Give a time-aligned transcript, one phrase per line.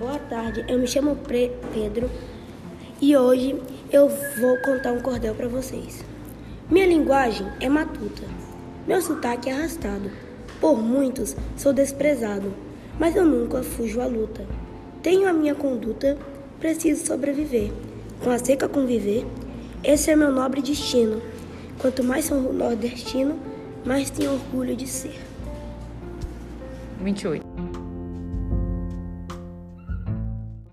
[0.00, 2.08] Boa tarde, eu me chamo Pre Pedro
[3.02, 3.60] e hoje
[3.92, 6.02] eu vou contar um cordel para vocês.
[6.70, 8.22] Minha linguagem é matuta,
[8.88, 10.10] meu sotaque é arrastado.
[10.58, 12.50] Por muitos sou desprezado,
[12.98, 14.46] mas eu nunca fujo à luta.
[15.02, 16.16] Tenho a minha conduta,
[16.58, 17.70] preciso sobreviver.
[18.24, 19.26] Com a seca conviver,
[19.84, 21.20] esse é meu nobre destino.
[21.78, 23.38] Quanto mais sou nordestino,
[23.84, 25.20] mais tenho orgulho de ser.
[27.02, 27.69] 28.